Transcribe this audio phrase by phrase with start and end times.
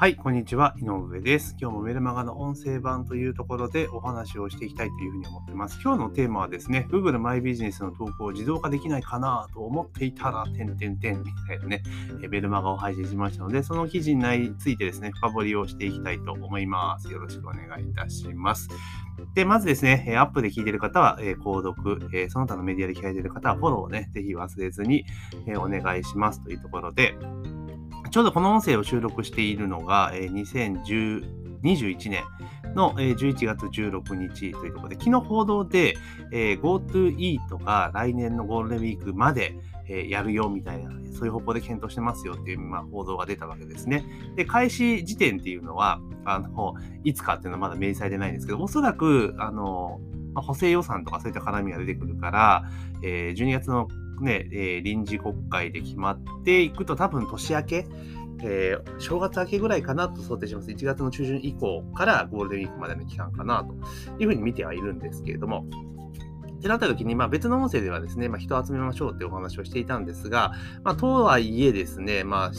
[0.00, 0.76] はい、こんにちは。
[0.78, 1.56] 井上です。
[1.60, 5.80] 今日もメルマガの音声版というところでお話をしていきたいというふうに思っています。
[5.82, 11.82] 今日のテーマはですね、Google マイビジネスの投稿を自動化できないかなと思っていたら、てんてんてんみたいなね、
[12.30, 14.22] メルマガを配信しましたので、その記事に
[14.56, 17.10] ついてですね、深掘りをしていきたいと思います。
[17.10, 18.68] よろしくお願いいたします。
[19.34, 25.04] で、まずですね、アップで聞いている方は、購読、その他のメディアで聞いている方はフォローをね、ぜひ忘れずに
[25.56, 27.16] お願いしますというところで、
[28.10, 32.24] ちょうどこの音声を収録しているのが、え2021年
[32.74, 35.96] の11月16日というところで、昨日報道で、
[36.32, 39.54] え GoTo イートが来年のゴールデンウィークまで、
[39.90, 44.04] えやるよみたいな、そういう方向で検討してますよっていう、まあ、報道が出たわけですね。
[44.36, 50.00] で、開始時点っていうのは、あの、いつかっていうのはまだ明細でないんですけど、おそらく、あの、
[50.34, 52.64] 補正予算とかそういった絡みが出てくるから、
[53.02, 53.88] えー、12月の
[54.24, 57.86] ね、えー、臨時国会で決まっていくと多分年明け、
[58.42, 60.70] えー、正月明けぐらいかなと想定します。
[60.70, 63.74] 1月の中旬以降からゴールデンウィークまでの期間かなと
[64.20, 65.66] いうふうに見てはいるんですけれども、
[66.58, 72.52] ってなった時に、まあ、別の音声ではですね、まあ、人を集めましょうってお話をしていたんですが、まあ、とはいえですね、まあ、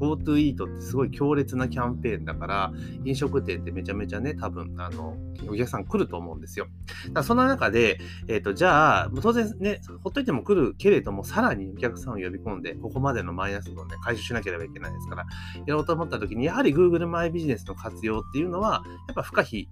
[0.00, 2.72] GoTo イートってすごい強烈なキャンペーンだから、
[3.04, 5.16] 飲食店ってめちゃめちゃね、多分、あの、
[5.48, 6.66] お客さん来ると思うんですよ。
[7.08, 7.98] だからその中で、
[8.28, 15.26] えっ、ー、と、じゃあ、当然ね、ほっといても来るけれども、さらにお客さんを呼び込んで、ここまでのマイナスをね、回収しなければいけないですから、
[15.66, 19.68] やろうと思った時に、やはり Google マイビジネスの活用っていうのは、やっぱ不可避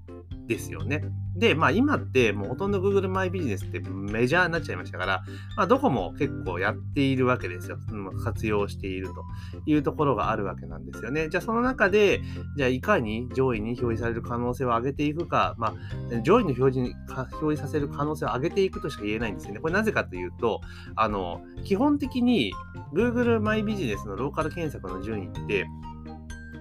[0.48, 1.04] ですよね。
[1.36, 5.24] で、まあ今ってもうほとんど Google マイビジネスってメジャーになっちゃいましたから、
[5.56, 7.78] まあどこも結構やっているわけですよ。
[8.24, 9.24] 活用していると
[9.66, 11.28] いうところがあるわけなんですよね。
[11.30, 12.20] じゃあその中で、
[12.56, 19.60] じゃあいかに上位に表示される可能性を上げていくか、まあ上位の表示に表示させる可能性を上げていくとしか言えないんですよね。
[19.60, 20.60] これなぜかというと、
[20.96, 22.52] あの、基本的に
[22.92, 25.66] Google マイビジネスのローカル検索の順位って、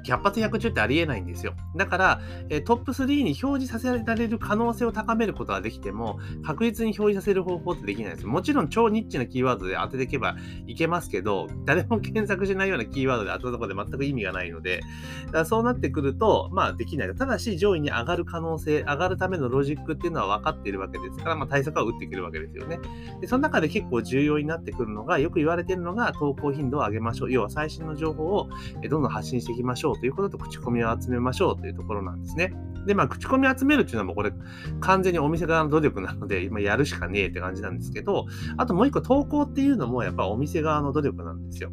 [0.08, 1.54] 100発100中ってありえないんですよ。
[1.76, 8.28] だから、えトップ3に表示させられる可能性を高めることはできても、確実に表示させる方法ってできないです。
[8.28, 14.82] もちろん超ニッチなキーワードで当てていけばいけますけど、誰も検索しないようなキーワードで当てたところで全く意味がないので、
[15.28, 17.16] だからそうなってくると、まあできない。
[17.16, 22.80] ただし上位に上がる可能性、上がるためのロジックっていうのは分かっているわけですから、まあ対策は打っていけるわけですよね。
[23.22, 27.32] で、その中で結構重要になってくるのが、よく言われているのが投稿頻度を上げましょう。
[27.32, 28.50] 要は最新の情報を
[28.90, 32.54] どんどん発信していきましょうということと口コミを集めましょうというところなんですね。
[32.86, 34.32] で、まあ、口コミ集めるっていうのはもうこれ
[34.80, 38.26] 完全にお店側の努力なので、今やるしかねえって感じなんですけど、
[38.58, 41.70] あともう一個投稿っていうのもやっぱお店側の努力なんですよ。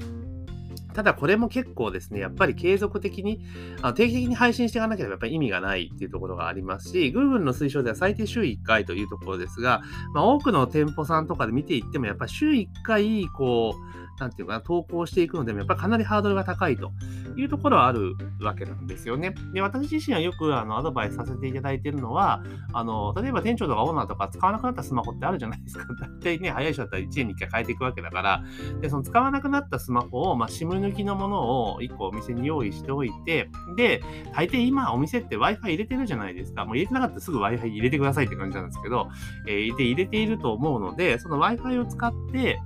[0.94, 3.40] ただこれも結構ですね、やっぱり継続的に、
[3.82, 9.82] あの定期的に配信していかなければやっぱり意味がないっていうところがありますし、Google の推奨では最低週1回というところですが、
[10.14, 16.92] まあ、多くの店舗さんとかで見ていっても、やっぱり週1回、こう、なんていうかな、投稿していくのでも、やっぱりかなりハードルが高いと
[17.36, 19.34] いうところはあるわけなんですよね。
[19.52, 25.86] で、私自身はよくあのアドバイスさせていただいているのは、あの、例えば店長とかオーナーとか使わなくなったスマホってあるじゃないですか。
[26.00, 28.42] 大体ね、早い人だったら1年に1回変えていくわけだから、
[28.80, 34.02] で、その使わなくなったスマホを、まあ、SIM 抜きのものを1個お店に用意しておいて、で、
[34.34, 36.64] 大抵今お店って Wi-Fi 入れてるじゃないですか。
[36.64, 39.08] もう入れてなかったらすぐ Wi-Fi 入れてくださいって感じなんですけど、
[39.46, 42.60] えー、で入れていると思うので、その Wi-Fi を使って、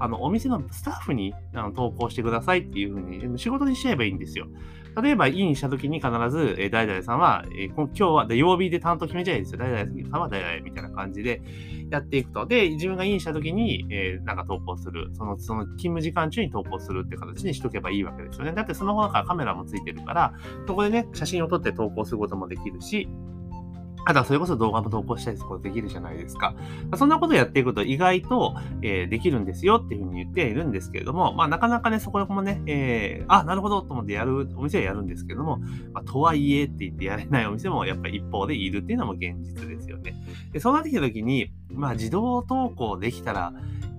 [0.00, 4.46] あの、お店のスタッフにあの投稿してくださいっていうふうに、仕事にしちゃえばいいんですよ。
[5.02, 9.58] 例えば、インしたときに必ず、えー、誰々さんは、えー、今日は、で曜日で担当決めちゃえですよ。
[9.58, 11.42] 誰々さんは誰々みたいな感じで
[11.90, 12.46] やっていくと。
[12.46, 15.10] で、自分がインしたときに、えー、なんか投稿する。
[15.12, 18.52] その、その勤務時間中に投稿するって形にしとけばいいわけですよね。
[18.52, 20.32] だってスマホだからカメラもついてるから、
[20.66, 23.06] そこでね、写真を撮って投稿することもできるし、
[24.06, 26.54] あとはそれこそ動画も投稿したりすることできるじゃないですか。
[26.96, 35.58] そんなことをやっていくと意外と、えー、できるんですよっていうふうに言っているんですけれども、まあなかなかね、そこもね、えー、あ、なるほどと思ってやる、お店はやるんですけども、
[35.92, 40.14] まあ、とはいえって言ってやれないお店もやっぱり一方でいるっていうのも現実ですよね。
[40.52, 43.52] でそうなってきたときに、まあ自動投稿できたら、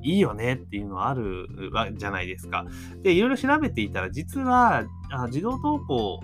[0.04, 1.50] いいよねっていうのはある
[1.98, 2.66] じゃないですか。
[3.04, 6.22] で、いろいろ調べていたら、実はあ自動投稿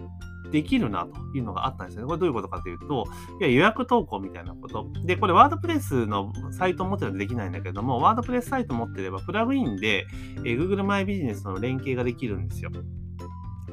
[0.54, 2.06] できるなというのがあったんですね。
[2.06, 3.06] これどういうことかというと、
[3.42, 4.88] いや予約投稿みたいなこと。
[5.04, 10.06] で、これワードプレスのサイトを持ってるとできないんだけども、ワードプレスサイト持ってれば、プラグインで、
[10.46, 12.70] え Google マイビジネスの連携ができるんですよ。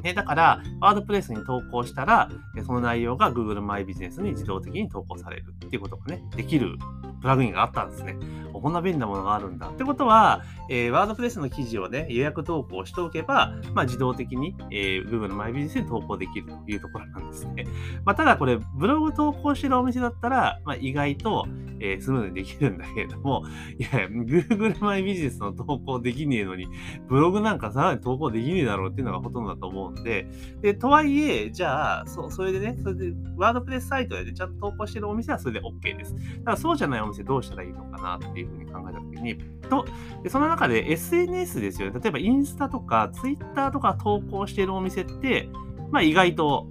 [0.03, 2.31] ね、だから、ワードプレスに投稿したら、
[2.65, 6.79] その内容が Google マイビジネスに自動的に投稿されるっていうことがね、できる
[7.21, 8.17] プラグインがあったんですね。
[8.53, 9.69] こんな便利なものがあるんだ。
[9.69, 17.65] ってことは、えー、ワードプレスの記事をね、予約投稿しておけば、まあ、自動的に、えー、Google マイビジネスに投稿できるというところなんですね。
[18.05, 21.47] まあ、ただこれ、ブログ投稿してるお店だったら、まあ、意外と、
[21.81, 23.45] えー、スムーズにできるんだけれども、
[23.79, 26.69] いや、Google マイビジネスの投稿できねえのに、
[27.09, 30.31] ブログなんかさらに投稿できねえだろうっていうのがほとんどだと思うんで、
[30.61, 36.15] で、とはいえ、じゃあ、そそれでね、それで、ワードプレスサイトでちゃんと投稿してるお店はそれで OK です。
[36.45, 39.39] ただそうじゃないお店どうしたらいいのかなっていうふうに考えたときに、
[39.69, 39.85] と、
[40.23, 42.01] でその中で SNS ですよね。
[42.01, 45.49] 例えばインスタとか Twitter とか投稿してるお店って、
[45.91, 46.69] まあ意外と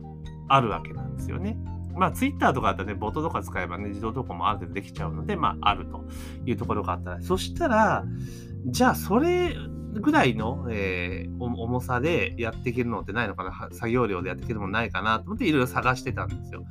[0.48, 1.58] あるわけなんですよね。
[2.00, 6.06] まあ、ツイッターとかだったらね、ボットとか使えばね、自動投稿もある程度できちゃうので、まあ、あると
[6.46, 8.06] いうところがあったら、そしたら、
[8.66, 9.56] じゃあ、それ
[9.94, 13.70] ぐらいの、えー、重さでやっていけるのってないのかな？
[13.72, 16.64] 作業量でやっていけるものないかなと思っていろいろ探してたんですよ。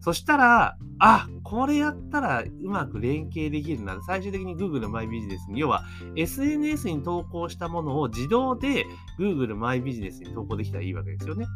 [0.00, 4.00] そしたら、あ、これやったらうまく連携できるな。
[4.02, 5.84] 最終的に Google マイビジネスに、要は
[6.16, 8.86] SNS に投稿したものを自動で
[9.18, 11.46] Google マイビジネスに投稿できたらいいわけですよね。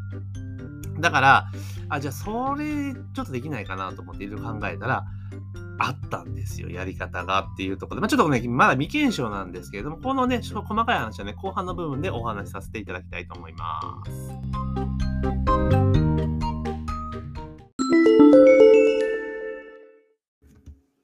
[1.00, 1.50] だから、
[1.88, 5.04] あ、じゃあそれちょっとできないかなと思っていろいろ考えたら、
[5.80, 8.00] あったんですよ、やり方がっていうところで。
[8.00, 14.32] まあ、ちょっとね、まだ未検証なんですけれども、このね、細かい話はね、後半の部分でお話しさせていただきたいと思います。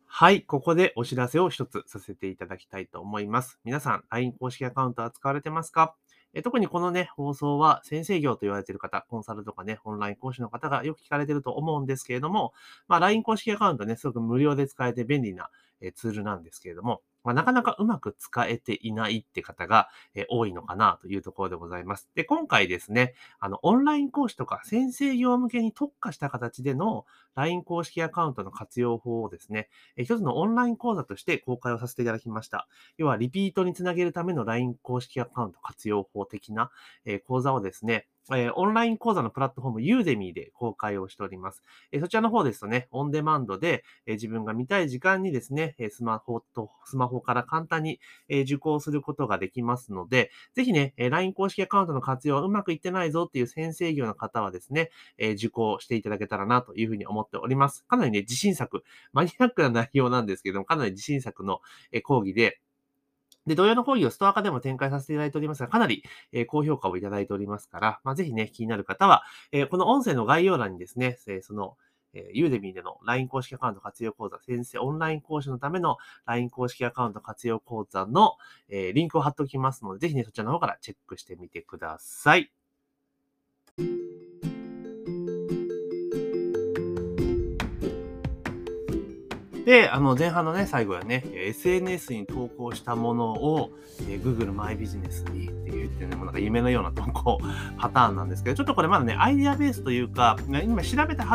[0.06, 3.58] はい、ここでお知らせを一つさせていただきたいと思います。
[3.64, 5.97] 皆さん、LINE 公式アカウントは使われてますか？
[6.34, 12.52] え特にこのね、放送は先生業と言われている方、コンサルとかね、オンライン講師の方がよく聞かれてると思うんですけれども、
[12.88, 15.48] まあ、LINE 公式アカウントね、すごく無料で使えて便利な
[15.94, 22.09] ツールなんですけれども、まあ、なかなかうまく使えていないって方が、え多いのかなというところでございます。
[22.15, 32.69] で、今回ですね、あの、オンライン講師とか先生業向けに特化した形での LINE 公式アカウントの活用法をですね、え一つのオンライン講座として公開をさせていただきました。
[32.99, 36.71] 要は、リピートにつなげるための LINE 公式アカウント活用法的な、
[37.05, 41.62] え講座をですね、え、オンライン講座のプラットフォーム、ユーデミーで公開をしております。
[41.93, 57.84] え、そちらの方ですとね、オンデマンドで、え、自分が見たい時間にですね、スマホと、スマホから簡単に、え受講することができますので、ぜひね、え LINE 公式アカウントの活用はうまくいってないぞっていう先生業の方はですね、え受講していただけたらなというふうに思っております。
[57.87, 61.61] かなりね、自信作、マニアックな内容なんですけども、かなり自信作の
[62.02, 62.61] 講義で、
[63.46, 66.02] で、同様の講義をストア化でも展開させていただいておりますが、かなり、
[66.32, 69.22] えー、高評価をいただいておりますから、まあ、ぜひね、気になる方は、
[69.52, 71.76] えー、この音声の概要欄にですね、えー、その、
[72.14, 78.37] えー、ユーデミーでの LINE 公式アカウント活用講座、先生オンライン講師のための LINE 公式アカウント活用講座の、
[78.69, 82.50] えー、リンクを貼っておきますので、ぜひね、そちらの方からチェックしてみてください。
[89.64, 93.70] で、あの、前半のね、最後はね、SNS に投稿したものを、
[94.02, 95.50] えー、Google マイビジネスに
[96.04, 97.38] て言ってね、もなんか夢のような投稿
[97.78, 101.26] パターンなんですけど、ちょっとこれまだね、アイデアベースというか、今調べた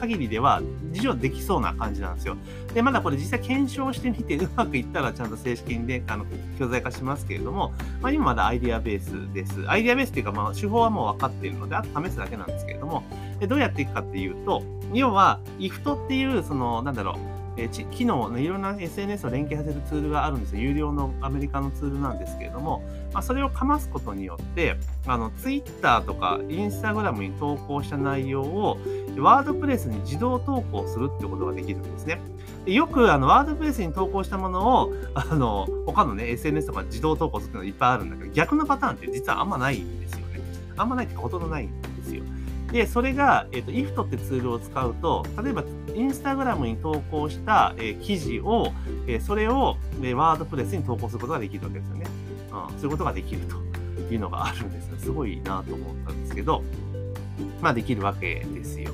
[0.00, 0.62] 限りでは、
[0.92, 2.36] 事情できそうな感じなんですよ。
[2.74, 6.24] で、まだこれ実際検証してみて、うまくいったらちゃんと正式にね、あの、
[6.58, 9.64] 教材化しますけれども、まあ今まだアイデアベースです。
[9.68, 13.02] アイデアベースっていうか、まあ手法はもう分かっているので、あと試すだけなんですけれども、
[13.38, 14.62] でどうやっていくかっていうと、
[14.92, 17.16] 要は、IFT っていう、その、なんだろう、
[17.56, 20.62] え、機能、ね、いろんな SNS を連携させるツールがあるんですよ。
[20.62, 22.82] 有料のアメリカのツールなんですけれども、
[23.12, 24.76] まあ、それをかますことによって、
[25.06, 28.78] あの、Twitter とか Instagram に投稿した内容を、
[29.18, 32.20] ワードプレスに自動投稿するってことができるんですね。
[32.64, 40.40] でよく、あの、ワードプレスに投稿したものを、あの、他のね、SNS とか自動投稿するっていうのがいっぱいあるんだけど、逆のパターンって実はあんまないんですよね。
[40.76, 42.22] あんまないっていうか、ほとんどないんですよ。
[42.72, 48.72] で、それが、えっ、ー、と、IFT ってツールを使うと、例えば、インスタグラムに投稿した、え、記事を、
[49.06, 52.06] え、それを、えワードプレスに投稿することができるわけですよね。
[52.52, 53.56] うん、そういうことができると
[54.12, 54.96] いうのがあるんですよ。
[54.98, 56.62] すごいなと思ったんですけど、
[57.60, 58.92] まあ、できるわけですよ。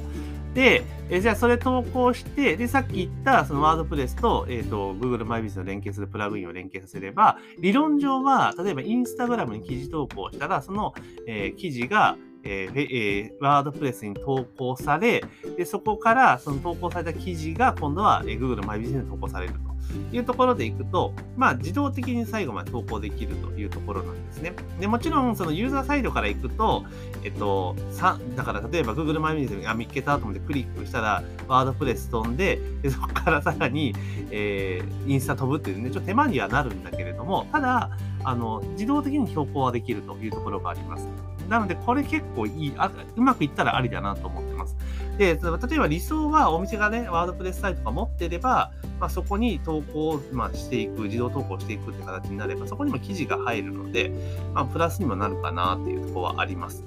[0.56, 10.94] で、えじゃあそれ投稿して、で、さっき言ったそのワードプレスと、えっ、ー、と、Google マイビスの連携するプラグインを連携させれば、理論上は、例えばインスタグラムに記事投稿したら、その、
[11.26, 15.24] えー、記事が、えーえ、ワードプレスに投稿され、
[15.56, 19.76] でそこからその投稿された記事が今度は、えー、Google マイビジネスに投稿されると。
[20.12, 24.52] いうところでいくと、まあ、自動的に最後まで投稿できるというところなんですね。
[24.80, 26.84] でもちろん、そのユーザーサイドから行くと、
[27.24, 33.94] えっと、さだから例えば Google マイビジネスが見つけたと思ってクリックしたら、ワードプレス飛んで、でそこから さらに、
[34.30, 37.90] えー、インスタ飛ぶっていうね、ちょっと手間にはなるんだけれども、ただ、
[38.24, 41.08] あの、自動的に投稿はできるというところがあります。
[41.48, 44.76] なので、これ結構いいあ、うまくいったらありだなと思ってます。
[45.18, 54.12] で、例えば理想はお店がね、ワードプレスサイトとか持ってれば、まあ、そこに投稿を、まあ、していく、自動投稿していくって形になれば、そこにも記事が入るので、
[54.54, 56.84] まあ、プラスにもなるかなっていうところはあります。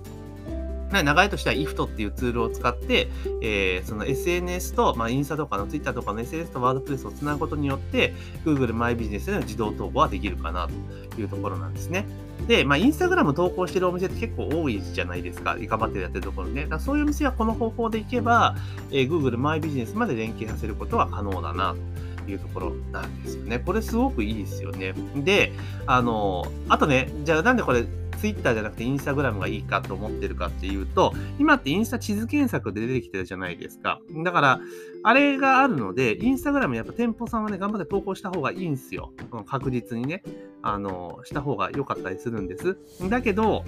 [0.91, 3.09] 流れとしては IFT っていうツールを使って、
[3.41, 8.13] えー、その SNS と、まあ、インスタとかの Twitter とかの SNS とワードプレスをつなぐことによって、
[8.45, 10.67] Google マイビジネスでの自動投稿はできるかな
[11.15, 12.05] というところなんですね。
[12.47, 15.57] で、まあ、インスタグラム投稿してるお店って結構多いじゃないですか。
[15.59, 16.65] 頑張ってやってるところね。
[16.65, 18.55] だそういうお店はこの方法でいけば、
[18.91, 23.59] えー、Google マイビジネスまで連携させることは可能だなというところなんですよね。
[23.59, 24.93] これすごくいいですよね。
[25.15, 25.51] で、
[25.85, 27.85] あの、あとね、じゃあなんでこれ
[28.19, 34.01] ツイッターじゃなくてインスタグラムがいいかと思ってるかっていうと、今ってインスタ地図検索で出てきてるじゃないですか。
[34.23, 34.59] だから、
[35.03, 39.13] あれがあるので、インスタグラムやっぱ店舗さんはね、頑張って投稿した方がいいんですよ。
[39.47, 40.23] 確実にね、
[40.61, 42.77] あの、した方が良かったりするんです。
[43.09, 43.63] だけど、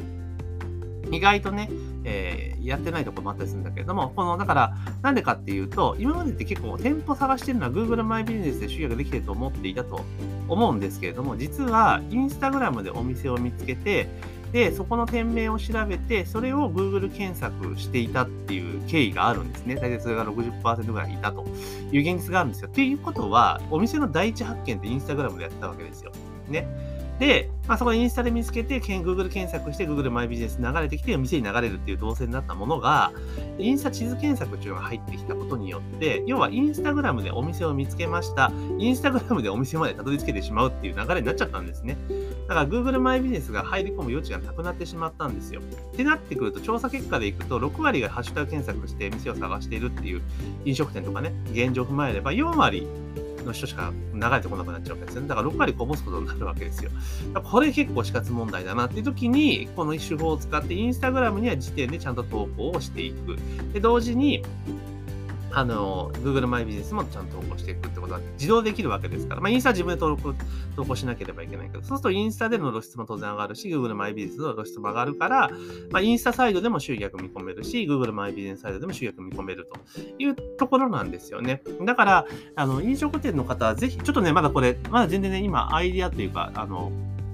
[1.12, 1.70] 意外とね、
[2.04, 10.02] えー、やってないとこもあったりするんだけれども、この、だから、なんでかっていうと、今までって結構店舗探してるのは Google マイビジネスで集約できてると思っていたと
[10.48, 14.08] 思うんですけれども、実は、インスタグラムでお店を見つけて、
[14.52, 19.76] で、そこの店名を調べて、それを Google 検索していたっていう経緯があるんですね。
[19.76, 21.46] 大体それが60%ぐらいいたと
[21.92, 22.68] いう現実があるんですよ。
[22.68, 26.12] っていうことは、お店の第一発見って Instagram でやったわけですよ。
[26.50, 26.68] ね。
[27.22, 33.12] で、まあ、そこでインスタで見つけて、Google 検索して Google マイビジネス流れてきて、店に流れるっていう動線だったものが、
[33.60, 38.52] インスタ地図検索っていうのが入ってきたことによって、要はインスタグラムでお店を見つけました。
[38.80, 41.96] インスタグラムでお店までたどり着けてしまうっていう流れになっちゃったんですね。
[42.48, 45.62] だから Google マイビジネスが入り込む余地がなくなってしまったんですよ。
[45.62, 50.24] ってなってくると、調査結果でいくと、6割がハッシュタグ検索して店を探しているっていう
[50.66, 52.88] 飲食店とかね、現状を踏まえれば、4割
[53.46, 55.28] の人しか流れてこなくなっちゃうわけですね。
[55.28, 56.92] だから6割こぼすことになるわけですよ。
[57.44, 63.38] これ結構死活問題だなっていう時に、この手法を使って、インスタグラムには時点でちゃんと投稿をしていく。
[63.74, 64.44] で、同時に、
[65.54, 70.36] あの、Google マイビジネスもちゃんと投稿していくってことは自動できるわけですから、まあ、インスタは自分で登録、
[70.76, 75.50] 投稿しなければいけないけど、そうするとインスタでの露出も当然上がるし、Google マイビジネスの露出も上がるから、
[75.92, 79.80] まあ、インスタサイドでも集客見込めるし、Google マイビジネスサイドでも集客見込めると
[80.20, 81.62] いうところなんですよね。
[81.86, 86.92] だから、あの、飲食店の方はぜひ、ちょっとね、まだこれ、まだ全然ね、今、アイディアというか、あの、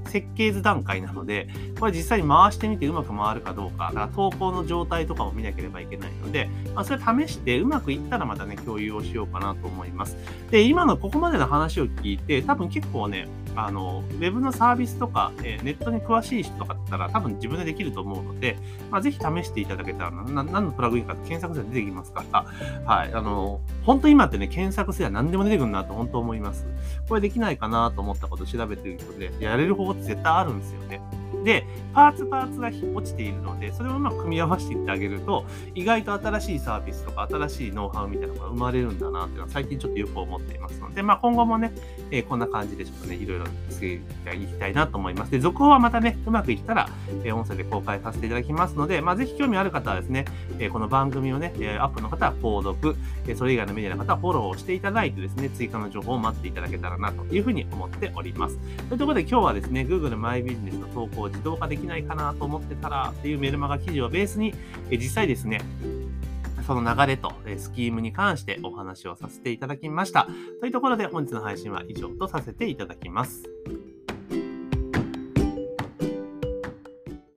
[0.08, 1.48] 設計図段階なので、
[1.80, 10.18] これ実際に回してみてうまく回るかどうか、から投稿の状態とかを見なければいけないので、まあ、それ試してうまくいったらまたね、共有をしようかなと思います。
[10.52, 13.28] で、今のここまでの話を聞いて、多分結構ね、
[13.60, 18.56] あの、ウェブのサービスとか、えー、ネットに詳しい人とかだったら多分自分でできると思うので、
[18.92, 22.24] まあ、ぜひ試していただけたらな、何のプラグインか検索すれば出てきますか？
[22.32, 22.46] ら、
[22.86, 26.68] はい、あの、本当今ってね、検索すれば何でも出てくるなと本当思います。
[27.10, 31.02] これできないかなと思ったことを調べてる人で、やれる方法って絶対あるんですよね。
[31.44, 41.72] で、パーツパーツが落ちているので、それをうまく組み合わせていってあげると、意外と新しいサービスとか新しいノウハウみたいなのが生まれるんだなっていうのは最近ちょっとよく思っていますので、まあ今後もね、
[42.12, 45.32] えー、こんな感じでちょっとね、いろいろつけていきたいなと思います。
[45.32, 46.90] で、続報はまたね、うまくいったら、
[47.24, 50.26] えー、音声で公開させていただきますので、まあぜひ興味ある方はですね、
[50.60, 52.96] えー、この番組をね、アップの方は購読、
[53.28, 58.58] えそれ以外のメディアの方はフォローをしていただいてですね、追加の情報を待っていただけたらなというふうに思っております。
[58.90, 64.54] というところで今日はですね、Google マイビジネスの投稿こう自動化できないかなと思ってたらっていうメルマガ記事をベースに、
[64.92, 65.62] え実際ですね、
[66.68, 70.28] その流れとスキームに関してお話をさせていただきました。
[70.60, 73.44] というところで本日の配信は以上とさせていただきます。